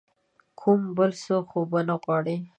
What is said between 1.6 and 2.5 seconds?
به نه غواړې؟